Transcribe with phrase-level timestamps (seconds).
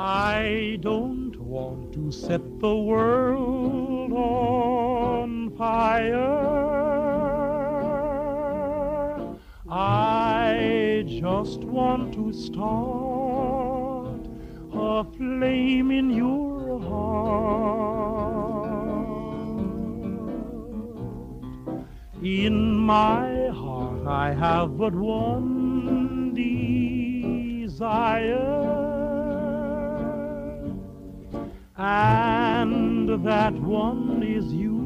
[0.00, 6.14] I don't want to set the world on fire.
[9.68, 14.20] I just want to start
[14.72, 17.58] a flame in your heart.
[22.22, 26.34] In my heart, I have but one
[27.64, 28.87] desire,
[33.24, 34.78] that one is you.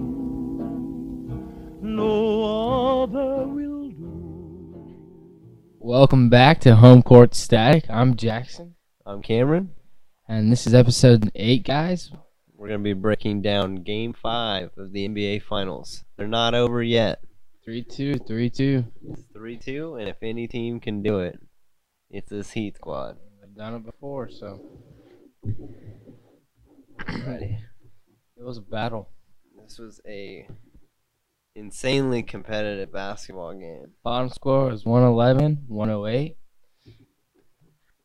[1.83, 4.97] No other will do.
[5.79, 7.85] Welcome back to Home Court Static.
[7.91, 8.75] I'm Jackson,
[9.05, 9.71] I'm Cameron.
[10.29, 12.11] and this is episode eight, guys.
[12.57, 16.05] We're going to be breaking down game five of the NBA Finals.
[16.17, 17.21] They're not over yet.
[17.65, 18.85] Three two, three two.
[19.09, 21.39] It's 3 2, and if any team can do it,
[22.11, 23.17] it's this Heat squad.
[23.43, 24.61] I've done it before, so
[27.27, 27.59] Ready.
[28.43, 29.09] It was a battle.
[29.57, 30.49] This was a
[31.55, 36.37] insanely competitive basketball game, Bottom score was 111, 108.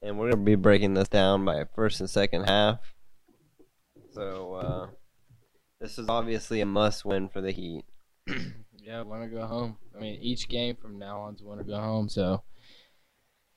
[0.03, 2.79] and we're going to be breaking this down by first and second half.
[4.11, 4.87] So, uh,
[5.81, 7.83] this is obviously a must win for the Heat.
[8.79, 9.75] Yeah, want to go home.
[9.93, 12.41] I mean, each game from now on is want to go home, so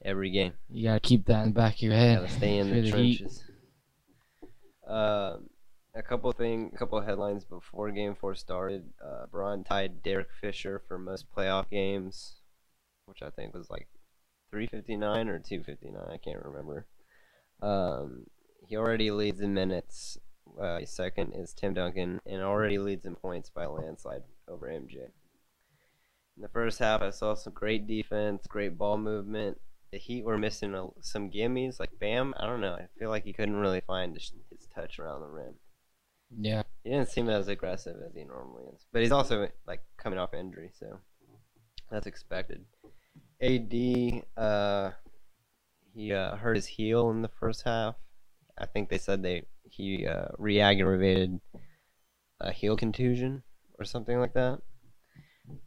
[0.05, 0.55] Every game.
[0.69, 2.22] you gotta keep that in the back of your head.
[2.22, 3.44] Gotta stay in for the, trenches.
[4.84, 5.37] Uh,
[6.01, 8.84] a couple thing, a couple headlines before Game Four started.
[9.05, 12.37] Uh, Bron tied Derek Fisher for most playoff games,
[13.06, 13.87] which I think was like
[14.51, 16.03] 359 or 259.
[16.12, 16.87] I can't remember.
[17.62, 18.27] Um,
[18.67, 20.19] he already leads in minutes.
[20.61, 24.97] Uh, second is Tim Duncan, and already leads in points by a landslide over MJ.
[26.37, 29.59] In the first half, I saw some great defense, great ball movement
[29.91, 31.81] the Heat were missing a, some gimmies.
[31.81, 32.75] Like Bam, I don't know.
[32.75, 35.55] I feel like he couldn't really find his, his touch around the rim.
[36.39, 38.87] Yeah, He didn't seem as aggressive as he normally is.
[38.93, 40.99] But he's also like coming off injury, so
[41.91, 42.65] that's expected.
[43.43, 44.93] AD, uh,
[45.95, 47.97] he uh, hurt his heel in the first half.
[48.59, 51.41] I think they said they he uh, re-aggravated
[52.41, 53.43] a heel contusion
[53.79, 54.61] or something like that.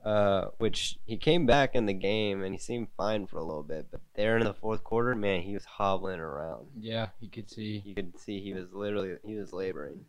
[0.05, 3.63] Uh, which he came back in the game and he seemed fine for a little
[3.63, 7.49] bit, but there in the fourth quarter, man, he was hobbling around yeah, you could
[7.49, 7.81] see.
[7.85, 10.05] you could see he was literally he was laboring.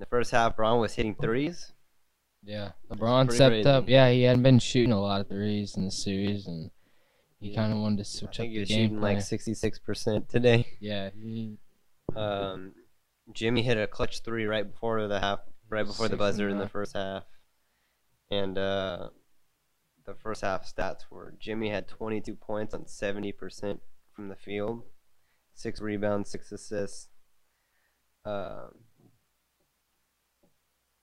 [0.00, 1.74] In the first half, Bron was hitting threes.
[2.42, 3.68] Yeah, LeBron stepped crazy.
[3.68, 3.86] up.
[3.86, 6.70] Yeah, he hadn't been shooting a lot of threes in the series, and
[7.38, 7.56] he Yeah.
[7.56, 10.30] kind of wanted to I switch up think he the was shooting like sixty-six percent
[10.30, 10.66] today.
[10.80, 11.58] Yeah, he,
[12.16, 12.74] Um,
[13.34, 16.66] Jimmy hit a clutch three right before the half, right before the buzzer in the
[16.66, 17.24] first half,
[18.30, 19.10] and uh,
[20.06, 23.82] the first half stats were Jimmy had twenty-two points on seventy percent
[24.14, 24.82] from the field,
[25.52, 27.10] six rebounds, six assists.
[28.24, 28.76] Um,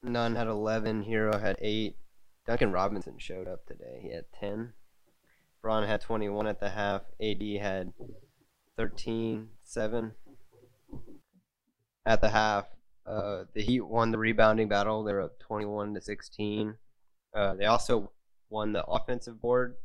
[0.07, 1.03] Nunn had eleven.
[1.03, 1.97] Herro had eight.
[2.45, 4.00] Duncan Robinson showed up today.
[4.01, 4.73] He had ten.
[5.62, 7.01] Bron had twenty-one at the half.
[7.22, 7.94] AD had
[8.78, 10.12] 13, 7
[12.06, 12.66] at the half.
[13.06, 15.03] Uh, the Heat won the rebounding battle.
[15.03, 16.75] They're up 21 to 16.
[17.34, 18.12] Uh, they also
[18.50, 19.75] won the offensive board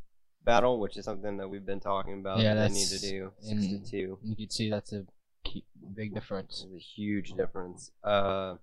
[0.45, 2.39] battle, which is something that we've been talking about.
[2.39, 3.31] Yeah, that they need to do.
[3.39, 4.19] Six to two.
[4.23, 5.05] you can see that's a
[5.43, 6.65] key, big difference.
[6.65, 7.91] It's a huge difference.
[8.03, 8.55] Uh,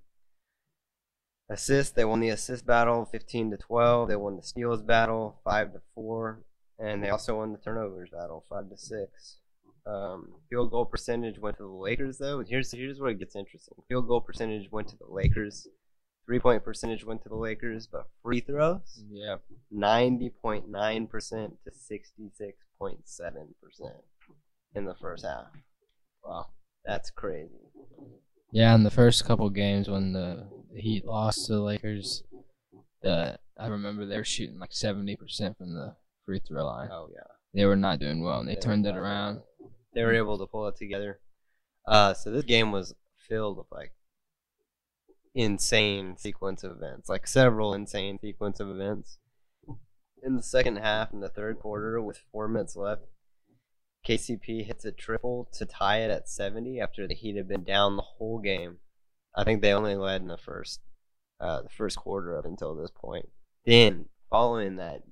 [1.51, 4.09] assists, they won the assist battle 15 to 12.
[4.09, 6.41] They won the steals battle 5 to 4.
[6.79, 9.37] And they also won the turnovers battle 5 to 6.
[9.87, 12.43] Um, field goal percentage went to the Lakers, though.
[12.47, 13.75] Here's, here's where it gets interesting.
[13.89, 15.67] Field goal percentage went to the Lakers.
[16.27, 19.37] Three point percentage went to the Lakers, but free throws Yeah,
[19.75, 23.91] 90.9% to 66.7%
[24.77, 25.47] in the first half.
[26.25, 26.47] wow.
[26.85, 27.51] That's crazy.
[28.53, 32.23] Yeah, in the first couple games when the, Heat lost to the Lakers,
[33.03, 36.89] the I remember they were shooting like seventy percent from the free throw line.
[36.93, 37.27] Oh, yeah.
[37.53, 39.41] They were not doing well, and they They turned it around.
[39.93, 41.19] they were able to pull it together.
[41.89, 43.93] Uh, so this game was filled with like
[45.35, 49.19] insane sequence of events, like several insane sequence of events.
[50.23, 53.03] In the second half, in the third quarter, with four minutes left,
[54.07, 57.97] KCP hits a triple to tie it at 70 after the Heat had been down
[57.97, 58.79] the whole game.
[59.37, 60.81] I think they only led in the first,
[61.41, 63.29] uh, the first quarter up until this point.
[63.67, 65.03] Then, following that,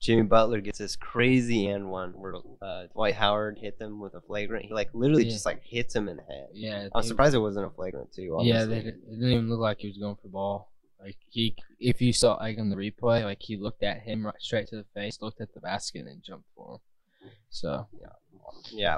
[0.00, 4.20] Jimmy Butler gets this crazy end one where uh, Dwight Howard hit them with a
[4.20, 4.66] flagrant.
[4.66, 5.30] He like literally Yeah.
[5.32, 6.46] just like hits him in the head.
[6.54, 8.38] Yeah, I'm surprised it wasn't a flagrant too.
[8.42, 10.70] Yeah, they, it didn't even look like he was going for the ball.
[11.00, 14.34] Like he, if you saw like on the replay, like he looked at him right
[14.38, 17.30] straight to the face, looked at the basket, and jumped for him.
[17.50, 18.06] So yeah,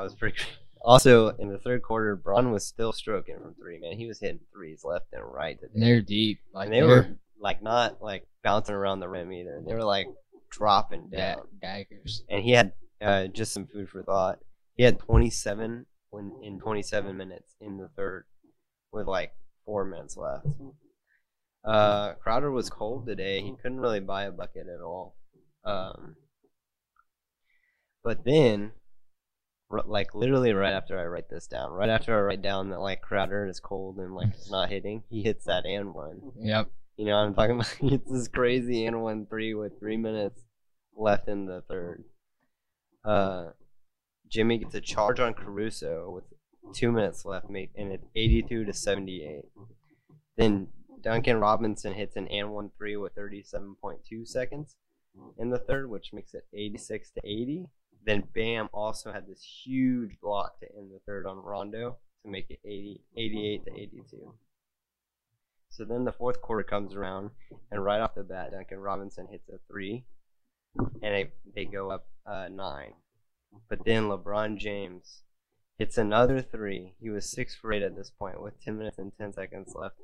[0.00, 0.38] it was pretty.
[0.82, 3.78] Also, in the third quarter, Bron was still stroking from three.
[3.78, 5.58] Man, he was hitting threes left and right.
[5.74, 6.38] And they're deep.
[6.54, 7.08] Like And they they're were
[7.38, 9.62] like not like bouncing around the rim either.
[9.66, 10.06] They were like
[10.50, 11.42] dropping down.
[11.60, 12.22] daggers.
[12.30, 14.38] And he had uh, just some food for thought.
[14.74, 18.24] He had 27 when in 27 minutes in the third,
[18.90, 19.34] with like
[19.66, 20.46] four minutes left.
[21.62, 23.42] Uh, Crowder was cold today.
[23.42, 25.14] He couldn't really buy a bucket at all.
[25.62, 26.16] Um,
[28.02, 28.72] but then,
[29.70, 33.02] like literally right after I write this down, right after I write down that like
[33.02, 36.32] Crowder is cold and like not hitting, he hits that and one.
[36.38, 36.70] Yep.
[36.96, 40.42] You know, what I'm talking about it's this crazy and one three with three minutes
[40.96, 42.04] left in the third.
[43.04, 43.50] Uh,
[44.28, 46.24] Jimmy gets a charge on Caruso with
[46.74, 49.44] two minutes left, make and it's 82 to 78.
[50.36, 50.68] Then
[51.00, 54.76] Duncan Robinson hits an and one three with 37.2 seconds
[55.38, 57.66] in the third, which makes it 86 to 80.
[58.04, 62.50] Then Bam also had this huge block to end the third on Rondo to make
[62.50, 64.34] it 80, 88 to 82.
[65.68, 67.30] So then the fourth quarter comes around,
[67.70, 70.04] and right off the bat, Duncan Robinson hits a three,
[70.76, 72.94] and they, they go up uh, nine.
[73.68, 75.22] But then LeBron James
[75.78, 76.94] hits another three.
[77.00, 79.96] He was six for eight at this point with 10 minutes and 10 seconds left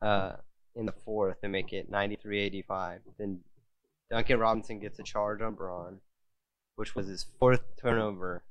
[0.00, 0.36] uh,
[0.76, 3.00] in the fourth to make it 93-85.
[3.18, 3.40] Then
[4.10, 5.98] Duncan Robinson gets a charge on Bron,
[6.76, 8.44] which was his fourth turnover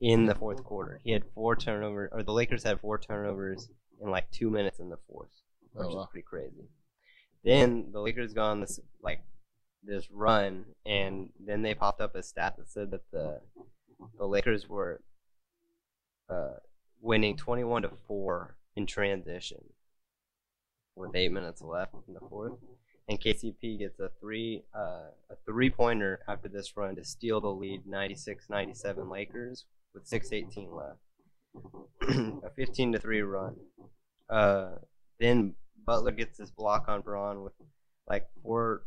[0.00, 1.00] in the fourth quarter.
[1.04, 3.70] He had four turnovers, or the Lakers had four turnovers
[4.00, 5.30] in like two minutes in the fourth,
[5.72, 6.02] which Oh, wow.
[6.02, 6.68] is pretty crazy.
[7.44, 9.20] Then the Lakers go on this like
[9.82, 13.40] this run, and then they popped up a stat that said that the
[14.18, 15.00] the Lakers were
[16.28, 16.56] uh,
[17.00, 19.62] winning twenty one to four in transition
[20.96, 22.54] with eight minutes left in the fourth.
[23.08, 27.48] And KCP gets a three uh, a three pointer after this run to steal the
[27.48, 29.64] lead 96-97 Lakers
[29.94, 30.98] with 6:18 left.
[32.44, 33.56] a 15 to 3 run.
[34.28, 34.72] Uh,
[35.20, 35.54] then
[35.86, 37.52] Butler gets this block on Bron with
[38.08, 38.82] like four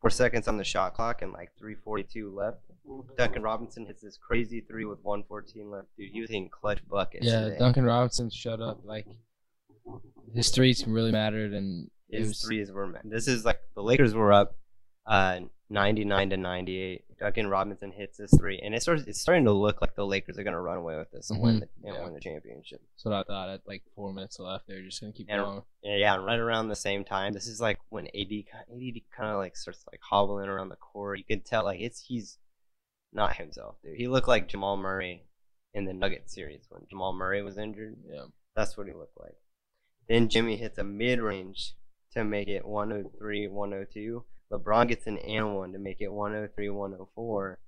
[0.00, 2.58] four seconds on the shot clock and like 3:42 left.
[3.16, 5.88] Duncan Robinson hits this crazy three with 114 left.
[5.96, 7.26] Dude, he was hitting clutch buckets.
[7.26, 7.58] Yeah, today.
[7.58, 8.80] Duncan Robinson shut up.
[8.84, 9.06] Like
[10.34, 13.00] his threes really mattered, and it His was threes were.
[13.04, 14.56] This is like the Lakers were up,
[15.06, 15.40] uh,
[15.70, 17.04] 99 to 98.
[17.18, 19.04] Duncan Robinson hits his three, and it starts.
[19.04, 21.56] It's starting to look like the Lakers are gonna run away with this and win
[21.56, 21.60] Mhm.
[21.60, 22.04] the and Yeah.
[22.04, 22.82] win the championship.
[22.96, 23.48] So I thought.
[23.48, 25.62] At like four minutes left, they're just gonna keep And- going.
[25.82, 27.32] Yeah, yeah, and right around the same time.
[27.32, 31.18] This is like when AD AD kind of like starts like hobbling around the court.
[31.18, 32.38] You can tell like it's he's
[33.12, 33.96] not himself, dude.
[33.96, 35.26] He looked like Jamal Murray
[35.74, 37.96] in the Nuggets series when Jamal Murray was injured.
[38.04, 38.26] Yeah.
[38.56, 39.36] That's what he looked like.
[40.12, 41.72] Then Jimmy hits a mid range
[42.12, 44.24] to make it 103 102.
[44.52, 47.58] LeBron gets an and one to make it 103 104.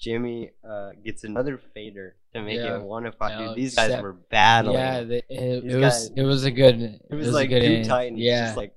[0.00, 2.78] Jimmy uh, gets another fader to make Yeah.
[2.78, 3.30] it 105.
[3.30, 4.74] Yeah, Dude, these guys were battling.
[4.74, 6.82] Yeah, they, it, it was guys- it was a good.
[6.82, 7.86] It, It was, like good two end.
[7.86, 8.74] titans, Yeah, just like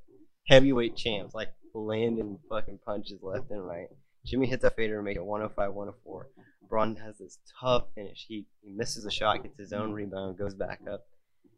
[0.47, 3.87] heavyweight champs, like landing fucking punches left and right.
[4.23, 6.27] Jimmy hits a fader to make it 105 104.
[6.69, 8.25] Bron has this tough finish.
[8.27, 11.05] He, he misses a shot, gets his own rebound, goes back up,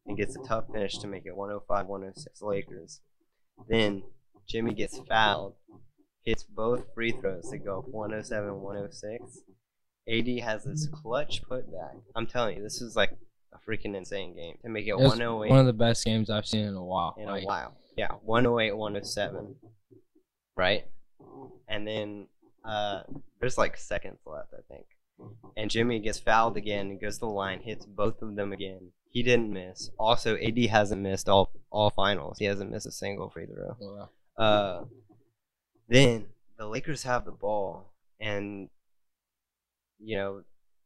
[0.08, 3.02] and gets a tough finish to make it 105 106 Lakers.
[3.68, 4.04] Then
[4.48, 5.56] Jimmy gets fouled,
[6.24, 9.40] hits both free throws to go up 107 106.
[10.10, 12.02] AD has this clutch putback.
[12.16, 13.12] I'm telling you, this is like
[13.54, 16.46] a freaking insane game to make it, it 108 one of the best games I've
[16.46, 17.16] seen in a while.
[17.18, 17.78] in Like, a while.
[17.98, 19.56] Yeah, 108, 107.
[20.56, 20.86] Right?
[21.68, 22.28] And then
[22.64, 23.02] uh,
[23.40, 24.86] there's like seconds left, I think.
[25.58, 28.92] And Jimmy gets fouled again and goes to the line, hits both of them again.
[29.18, 29.90] He didn't miss.
[29.98, 32.38] Also, AD hasn't missed all all finals.
[32.38, 33.76] He hasn't missed a single free throw.
[33.80, 34.10] Wow.
[34.38, 34.86] Uh,
[35.90, 36.28] then
[36.60, 38.70] the Lakers have the ball, and
[39.98, 40.44] you know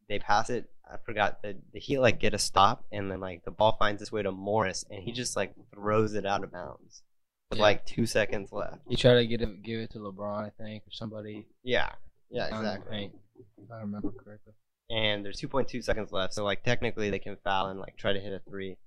[0.08, 0.70] they pass it.
[0.90, 4.02] I forgot that the Heat like get a stop, and then like the ball finds
[4.02, 7.04] its way to Morris, and he just like throws it out of bounds
[7.50, 7.64] with Yeah.
[7.64, 8.78] like two seconds left.
[8.88, 11.48] He tried to get it, give it to LeBron, I think, or somebody.
[11.64, 11.90] Yeah,
[12.30, 13.12] yeah, down in the exactly.
[13.58, 14.54] If I remember correctly.
[14.92, 18.20] And there's 2.2 seconds left, so like technically they can foul and like try to
[18.20, 18.78] hit a three.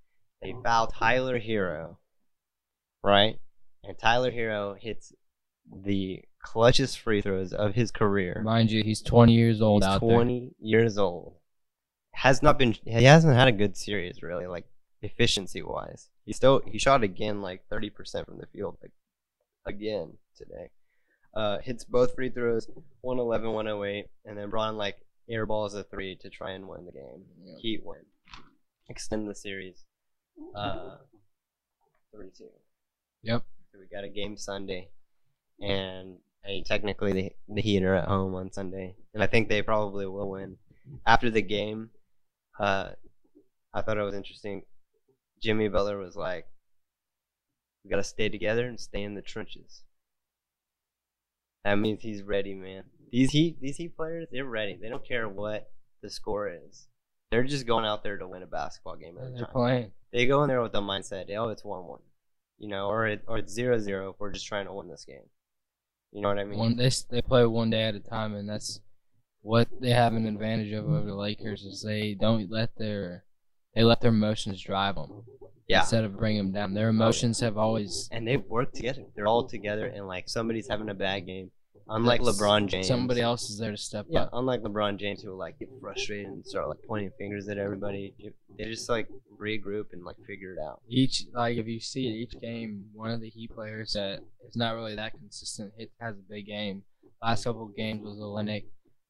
[0.42, 1.96] They foul Tyler Herro,
[3.02, 3.38] right?
[3.82, 5.14] And Tyler Herro hits
[5.72, 8.42] the clutchest free throws of his career.
[8.44, 11.36] Mind you, he's 20 years old He's out 20 years old.
[12.12, 12.76] Has not been.
[12.84, 14.66] He hasn't had a good series really, like
[15.00, 16.10] efficiency wise.
[16.26, 18.92] He still he shot again like 30% from the field, like
[19.66, 20.70] again today.
[21.34, 22.68] Uh, hits both free throws,
[23.00, 24.98] 111, 108, and then Bron like
[25.30, 27.24] airballs a three to try and win the game.
[27.42, 27.54] Yeah.
[27.58, 28.04] Heat win,
[28.88, 29.84] extend the series.
[30.54, 30.96] Uh,
[32.14, 32.48] three two.
[33.22, 33.44] Yep.
[33.72, 34.88] So we got a game Sunday,
[35.60, 39.62] and hey, technically the the Heat are at home on Sunday, and I think they
[39.62, 40.56] probably will win.
[41.06, 41.90] after the game,
[42.60, 42.90] uh,
[43.72, 44.62] I thought it was interesting.
[45.42, 46.46] Jimmy Butler was like,
[47.84, 49.82] "We gotta stay together and stay in the trenches."
[51.64, 52.84] That means he's ready, man.
[53.10, 54.78] These Heat, these Heat players, they're ready.
[54.80, 55.70] They don't care what
[56.02, 56.88] the score is.
[57.30, 59.52] They're just going out there to win a basketball game at They're time.
[59.52, 59.92] playing.
[60.12, 62.00] They go in there with the mindset, oh, it's one-one,
[62.58, 65.28] you know, or it, or it's zero-zero if we're just trying to win this game.
[66.12, 66.58] You know what I mean?
[66.58, 68.80] One they they play one day at a time, and that's
[69.42, 73.24] what they have an advantage of over the Lakers is they don't let their
[73.74, 75.24] they let their emotions drive them
[75.68, 75.80] Yeah.
[75.80, 76.74] instead of bring them down.
[76.74, 79.04] Their emotions have always and they work together.
[79.14, 81.50] They're all together, and like somebody's having a bad game.
[81.86, 84.30] Unlike That's- LeBron James, somebody else is there to step Yeah, up.
[84.32, 88.14] unlike LeBron James, who will like get frustrated and start like pointing fingers at everybody.
[88.56, 89.06] They just like
[89.38, 90.80] regroup and like figure it out.
[90.88, 94.56] Each like if you see it, each game, one of the Heat players that is
[94.56, 96.84] not really that consistent hit has a big game.
[97.22, 98.64] Last couple of games was Olynyk.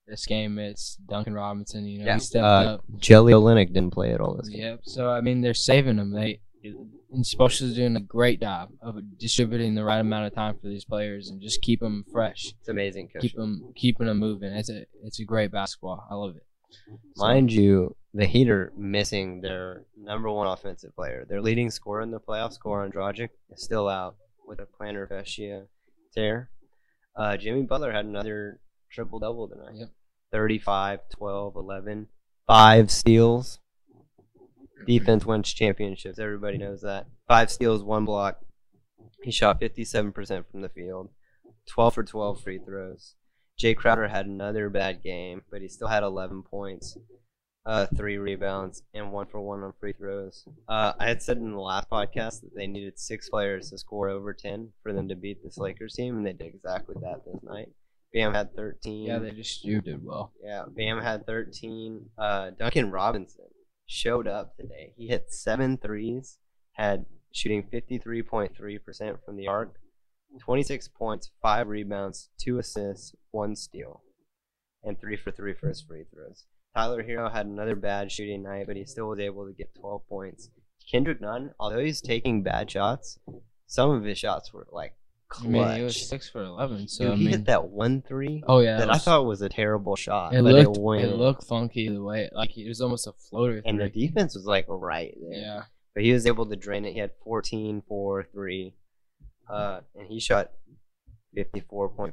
[0.06, 1.86] This game it's Duncan Robinson.
[1.86, 2.84] You know Yeah, he stepped uh, up.
[2.98, 4.60] Jelly Olynyk didn't play at all this game.
[4.60, 4.80] Yep.
[4.84, 6.12] So I mean, they're saving them.
[6.12, 10.66] They and Spoelstra's doing a great job of distributing the right amount of time for
[10.66, 13.22] these players and just keep them fresh, It's amazing, coach.
[13.22, 14.52] keep them keeping them moving.
[14.52, 16.06] It's a it's a great basketball.
[16.10, 16.46] I love it.
[17.14, 21.24] So- Mind you, the Heat are missing their number one offensive player.
[21.28, 25.64] Their leading scorer in the playoffs, Goran Dragic, is still out with a plantar fascia
[26.14, 26.50] tear.
[27.16, 28.60] Uh, Jimmy Butler had another
[28.94, 29.74] triple double tonight.
[29.74, 29.88] Yep.
[30.32, 32.08] 35, 12, 11,
[32.46, 33.58] five steals.
[34.86, 36.18] Defense wins championships.
[36.18, 37.06] Everybody knows that.
[37.28, 38.40] Five steals, one block.
[39.22, 41.10] He shot 57% from the field,
[41.70, 43.14] 12 for 12 free throws.
[43.58, 46.98] Jae Crowder had another bad game, but he still had 11 points,
[47.64, 50.46] uh, three rebounds, and one for one on free throws.
[50.68, 54.08] Uh, I had said in the last podcast that they needed six players to score
[54.08, 57.42] over 10 for them to beat this Lakers team, and they did exactly that this
[57.42, 57.70] night.
[58.14, 59.06] Bam had 13.
[59.06, 60.32] Yeah, they just you did well.
[60.42, 62.06] Yeah, Bam had 13.
[62.16, 63.46] Uh, Duncan Robinson
[63.86, 64.92] showed up today.
[64.96, 66.38] He hit seven threes,
[66.72, 69.74] had shooting 53.3% from the arc,
[70.40, 74.02] 26 points, five rebounds, two assists, one steal,
[74.84, 76.46] and three for three for his free throws.
[76.76, 80.06] Tyler Herro had another bad shooting night, but he still was able to get 12
[80.08, 80.50] points.
[80.90, 83.18] Kendrick Nunn, although he's taking bad shots,
[83.66, 84.94] some of his shots were like
[85.42, 86.86] I mean, he was six for eleven.
[86.88, 89.24] So Dude, I he mean, hit that one three oh yeah, that it, I thought
[89.26, 91.04] was a terrible shot, it looked it went.
[91.04, 93.62] it looked funky the way like it was almost a floater.
[93.64, 95.38] and the defense was like right there.
[95.40, 95.62] yeah,
[95.94, 96.92] But he was able to drain it.
[96.92, 98.74] He had 14, 4, 3.
[99.50, 100.50] Uh, and he shot
[101.36, 102.12] 54.5%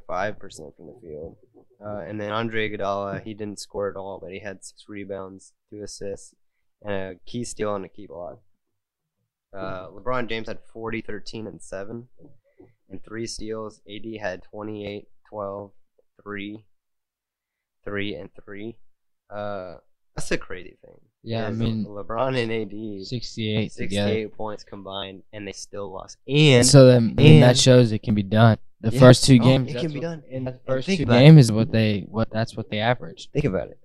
[0.76, 1.36] from the field.
[1.84, 5.52] Uh, and then Andre Iguodala, he didn't score at all, but he had six rebounds,
[5.70, 6.34] two assists,
[6.82, 8.40] and a key steal and a key block.
[9.56, 12.08] Uh, LeBron James had 40, 13, and 7,
[12.92, 13.80] and three steals.
[13.92, 15.70] AD had 28, 12,
[16.22, 16.64] 3,
[17.84, 18.76] 3, and 3.
[19.30, 19.74] Uh,
[20.14, 21.00] that's a crazy thing.
[21.22, 21.46] yeah.
[21.46, 24.10] I mean, LeBron and AD sixty-eight together.
[24.10, 26.18] 68 points combined, and they still lost.
[26.28, 28.58] And so then, and- that shows it can be done.
[28.82, 29.00] The Yeah.
[29.00, 30.22] first two games, it that's can be what- done.
[30.28, 31.08] In the And first think two it.
[31.08, 33.30] games is what they what that's what they averaged.
[33.32, 33.78] think about it.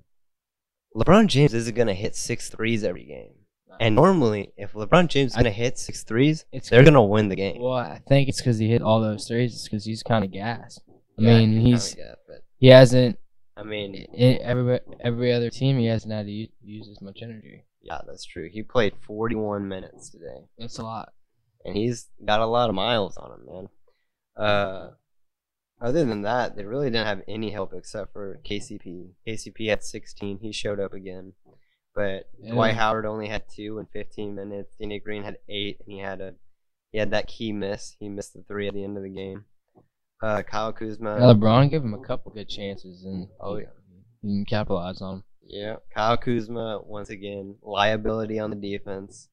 [0.96, 3.37] LeBron James isn't gonna hit six threes every game.
[3.79, 7.29] And normally, if LeBron James is I- gonna hit six threes, It's they're gonna win
[7.29, 7.62] the game.
[7.62, 9.53] Well, I think it's because he hit all those threes.
[9.53, 10.81] It's because he's kind of gassed.
[10.89, 10.93] I
[11.24, 13.17] Yeah, mean, kinda he's get, but he hasn't.
[13.55, 17.22] I mean, i every every other team, he hasn't had to use, use as much
[17.24, 17.65] energy.
[17.81, 18.50] yeah, that's true.
[18.51, 20.46] He played 41 minutes today.
[20.57, 21.13] That's a lot.
[21.65, 23.69] and he's got a lot of miles on him, man.
[24.38, 24.91] Uh,
[25.81, 29.12] other than that, they really didn't have any help except for KCP.
[29.27, 30.39] KCP had 16.
[30.39, 31.34] He showed up again,
[31.98, 32.51] but Yeah.
[32.54, 34.72] Dwight Howard only had two in 15 minutes.
[34.80, 36.36] Danny Green had eight, and he had a
[36.92, 37.96] he had that key miss.
[38.00, 39.46] He missed the three at the end of the game.
[40.24, 41.18] Uh, Kyle Kuzma.
[41.20, 43.70] Yeah, LeBron gave him a couple good chances, and Oh, he, yeah.
[44.22, 45.24] he didn't capitalize on them.
[45.46, 49.30] Yeah, Kyle Kuzma once again liability on the defense.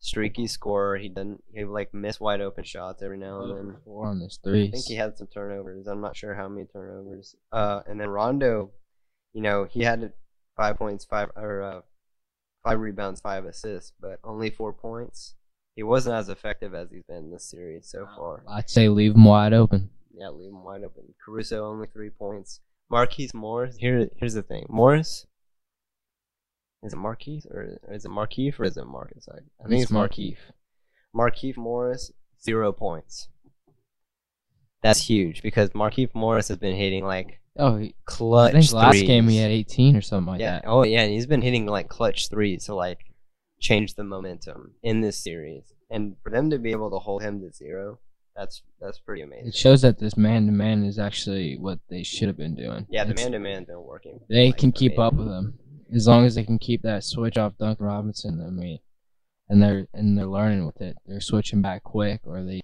[0.00, 0.96] Streaky scorer.
[0.98, 1.42] He didn't.
[1.54, 3.76] He like miss wide open shots every now and then.
[3.84, 4.66] Four on this three.
[4.68, 5.86] I think he had some turnovers.
[5.86, 7.36] I'm not sure how many turnovers.
[7.52, 8.72] Uh, and then Rondo,
[9.32, 10.12] you know, he had
[10.56, 11.80] five points, five or uh,
[12.64, 15.34] five rebounds, five assists, but only four points.
[15.74, 18.42] He wasn't as effective as he's been in this series so uh, far.
[18.48, 19.90] I'd say leave him wide open.
[20.14, 21.14] Yeah, leave him wide open.
[21.24, 22.60] Caruso only three points.
[22.90, 23.76] Marquise Morris.
[23.78, 24.66] Here, here's the thing.
[24.68, 25.26] Morris.
[26.82, 29.28] Is it Marquise or is it Markeith or is it Marcus?
[29.30, 29.92] I, I think It's it's.
[31.14, 33.28] Markeith Morris zero points.
[34.82, 38.92] That's huge because Markeith Morris has been hitting like Oh, he, I clutch think last
[38.92, 39.02] threes.
[39.02, 40.60] game he had 18 or something like yeah.
[40.60, 40.64] that.
[40.66, 42.98] Oh yeah, and he's been hitting like clutch threes to like
[43.60, 45.72] change the momentum in this series.
[45.90, 47.98] And for them to be able to hold him to zero,
[48.34, 49.48] that's that's pretty amazing.
[49.48, 52.86] It shows that this man to man is actually what they should have been doing.
[52.90, 54.20] yeah, the man to man's been working.
[54.28, 55.58] They like, can keep up with him.
[55.94, 58.78] as long as they can keep that switch off Duncan Robinson, I mean,
[59.48, 60.96] and they're and they're learning with it.
[61.06, 62.62] They're switching back quick, or they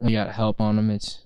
[0.00, 0.90] they got help on them.
[0.90, 1.24] It's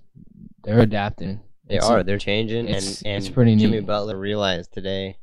[0.62, 1.40] they're adapting.
[1.66, 2.02] They It's- are.
[2.02, 3.86] They're changing, and and it's pretty Jimmy neat.
[3.86, 5.18] Butler realized today,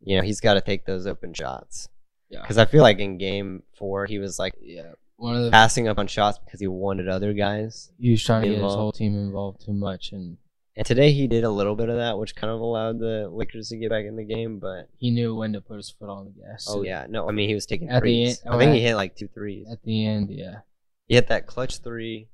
[0.00, 1.88] you know, he's got to take those open shots
[2.28, 4.92] Yeah, because I feel like in Game Four he was like yeah.
[5.16, 8.42] One of the passing up on shots because he wanted other guys, he was trying
[8.42, 10.38] to get his whole team involved too much, and
[10.76, 13.68] and today he did a little bit of that, which kind of allowed the Lakers
[13.68, 14.58] to get back in the game.
[14.58, 16.66] But he knew when to put his foot on the gas.
[16.70, 18.40] oh yeah, no, I mean he was taking At the threes.
[18.46, 19.68] end- I think oh, he hit like two threes.
[19.70, 20.60] At the end, yeah.
[21.06, 22.28] He hit that clutch three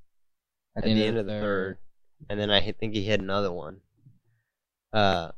[0.76, 1.78] at, the end, of the third,
[2.30, 3.80] and then I think he hit another one.
[4.92, 5.30] Uh,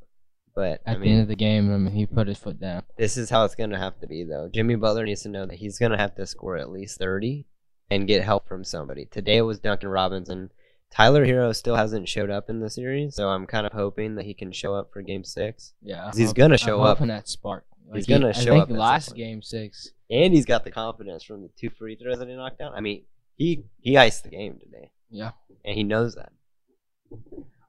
[0.55, 2.61] but At I the mean, end of the game, I mean, he put his foot
[2.61, 2.83] down.
[2.97, 4.49] this is how it's gonna have to be though.
[4.53, 7.47] Jimmy Butler needs to know that he's gonna have to score at least thirty
[7.91, 9.07] and get help from somebody.
[9.07, 10.39] Today it was Duncan Robinson.
[10.39, 10.51] And
[10.91, 14.25] Tyler Herro still hasn't showed up in the series, so I'm kind of hoping that
[14.25, 15.75] he can show up for Game Six.
[15.83, 16.99] Yeah, He's gonna I'm show up.
[16.99, 17.65] hoping that spark.
[17.95, 19.91] He's he- gonna I show think up last game six.
[20.11, 22.73] And he's got the confidence from the two free throws that he knocked down.
[22.75, 23.05] I mean,
[23.37, 24.91] he he iced the game today.
[25.11, 25.33] Yeah,
[25.65, 26.33] and he knows that.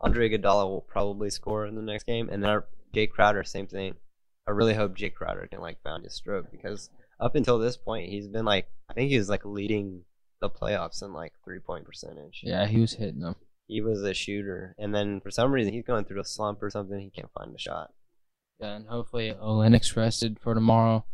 [0.01, 3.67] Andre Iguodala will probably score in the next game, and then our Jae Crowder, same
[3.67, 3.95] thing.
[4.47, 6.89] I really hope Jae Crowder can like found his stroke because
[7.19, 10.03] up until this point, he's been like I think he was like leading
[10.41, 12.41] the playoffs in like three point percentage.
[12.43, 13.35] yeah, he was hitting them.
[13.67, 16.69] He was a shooter, and then for some reason he's going through a slump or
[16.69, 16.99] something.
[16.99, 17.91] He can't find a shot.
[18.59, 21.05] Yeah, and hopefully Olynyk's rested for tomorrow,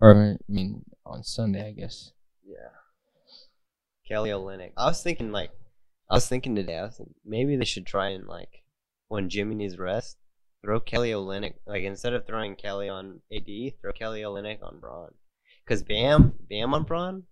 [0.00, 2.12] or I mean on Sunday, I guess.
[2.44, 2.68] Yeah.
[4.06, 4.72] Kelly Olynyk.
[4.76, 5.50] I was thinking like,
[6.12, 6.76] I was thinking today.
[6.78, 8.62] I was thinking maybe they should try and like,
[9.08, 10.18] when Jimmy needs rest,
[10.62, 11.54] throw Kelly Olynyk.
[11.66, 13.46] Like instead of throwing Kelly on AD,
[13.80, 15.12] throw Kelly Olynyk on Bron.
[15.64, 17.22] Because Bam, Bam on Bron,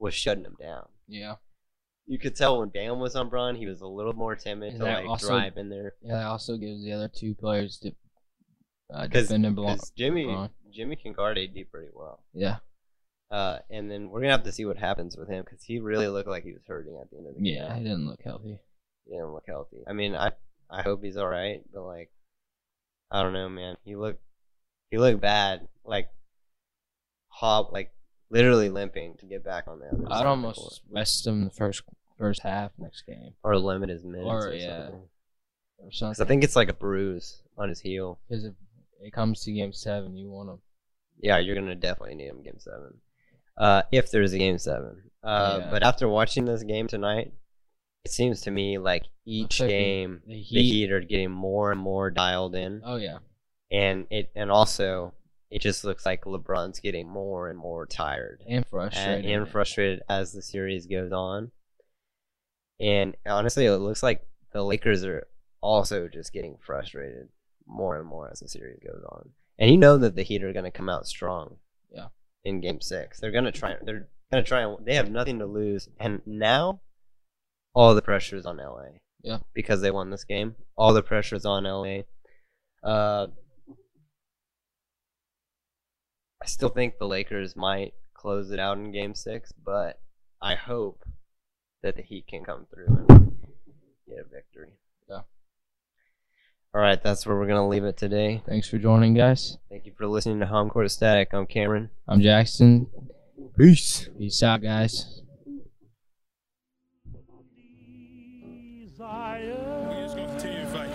[0.00, 0.86] was shutting him down.
[1.06, 1.36] Yeah,
[2.06, 4.80] You could tell when Bam was on Bron, he was a little more timid And
[4.80, 5.94] to like also- drive in there.
[6.02, 6.14] yeah.
[6.14, 7.92] That also gives the other two players to
[8.92, 9.44] uh, defend.
[9.96, 10.50] Jimmy, Bron.
[10.72, 12.24] Jimmy can guard AD pretty well.
[12.34, 12.56] Yeah,
[13.30, 16.08] Uh, and then we're gonna have to see what happens with him because he really
[16.08, 17.54] looked like he was hurting at the end of the game.
[17.54, 17.74] yeah.
[17.76, 18.58] He didn't look healthy.
[19.06, 19.78] He didn't look healthy.
[19.86, 20.32] I mean, I
[20.70, 22.10] I hope he's all right, but like,
[23.10, 23.76] I don't know, man.
[23.84, 24.22] He looked
[24.90, 26.08] he looked bad, like
[27.28, 27.92] hop, like
[28.30, 30.02] literally limping to get back on the other.
[30.08, 30.72] side I'd almost court.
[30.90, 31.82] rest him the first
[32.18, 34.84] first half next game or limit his minutes Or, or, yeah.
[34.86, 35.02] something.
[35.78, 36.24] or something.
[36.24, 38.18] I think it's like a bruise on his heel.
[38.28, 38.54] because if
[39.02, 40.58] it comes to game seven, you want him.
[41.20, 42.94] Yeah, you're gonna definitely need him game seven.
[43.58, 45.02] Uh, if there's a game seven.
[45.22, 45.70] Uh, Yeah.
[45.70, 47.32] but after watching this game tonight,
[48.04, 51.70] it seems to me like each like game the the Heat- Heat are getting more
[51.72, 52.80] and more dialed in.
[52.84, 53.18] Oh yeah,
[53.70, 55.12] and it and also
[55.50, 60.32] it just looks like LeBron's getting more and more tired and and, and frustrated as
[60.32, 61.50] the series goes on.
[62.80, 65.26] And honestly, it looks like the Lakers are
[65.60, 67.28] also just getting frustrated
[67.66, 69.30] more and more as the series goes on.
[69.58, 71.56] And you know that the Heat are going to come out strong.
[71.90, 72.06] Yeah.
[72.48, 73.76] In Game Six, they're going to try.
[73.82, 74.74] They're going to try.
[74.82, 76.80] They have nothing to lose, and now
[77.74, 79.00] all the pressure is on LA.
[79.22, 79.38] Yeah.
[79.52, 82.04] Because they won this game, all the pressure is on LA.
[82.82, 83.26] Uh,
[86.42, 90.00] I still think the Lakers might close it out in Game Six, but
[90.40, 91.04] I hope
[91.82, 93.32] that the Heat can come through and
[94.06, 94.77] get a victory.
[96.74, 96.78] Yeah.
[96.78, 98.42] All right, that's where we're gonna leave it today.
[98.46, 99.56] Thanks for joining, guys.
[99.70, 101.28] Thank you for listening to Home Court Static.
[101.32, 101.90] I'm Cameron.
[102.06, 102.86] I'm Jackson.
[103.58, 104.08] Peace.
[104.18, 105.22] Peace out, guys.
[108.84, 109.86] Desire.
[109.88, 110.90] We just gonna continue to fight.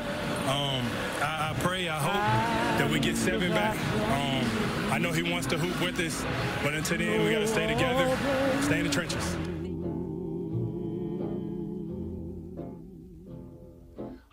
[0.48, 0.86] Um,
[1.22, 3.78] I, I pray, I hope that we get seven back.
[4.12, 6.24] Um, I know he wants to hoop with us,
[6.64, 8.16] but until then, we gotta stay together,
[8.62, 9.38] stay in the trenches.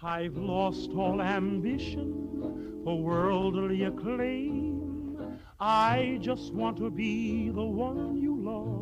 [0.02, 5.38] I've lost all ambition for worldly acclaim.
[5.60, 8.79] I just want to be the one you love.